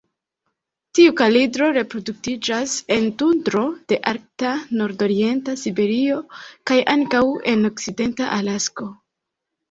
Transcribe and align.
Tiu 0.99 1.11
kalidro 1.17 1.65
reproduktiĝas 1.73 2.71
en 2.95 3.03
tundro 3.21 3.61
de 3.93 3.99
arkta 4.11 4.53
nordorienta 4.79 5.55
Siberio 5.65 6.17
kaj 6.71 6.79
ankaŭ 6.95 7.21
en 7.53 7.69
okcidenta 7.71 8.31
Alasko. 8.39 8.89